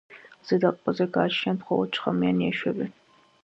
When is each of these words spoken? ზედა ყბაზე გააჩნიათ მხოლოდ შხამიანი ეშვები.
ზედა 0.51 0.71
ყბაზე 0.77 1.07
გააჩნიათ 1.19 1.61
მხოლოდ 1.65 1.99
შხამიანი 2.01 2.51
ეშვები. 2.51 2.93